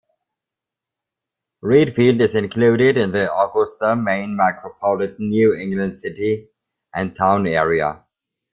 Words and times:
Readfield 1.63 2.19
is 2.21 2.33
included 2.33 2.97
in 2.97 3.11
the 3.11 3.31
Augusta, 3.31 3.95
Maine 3.95 4.35
micropolitan 4.35 5.19
New 5.19 5.53
England 5.53 5.93
City 5.93 6.47
and 6.91 7.15
Town 7.15 7.45
Area. 7.45 8.03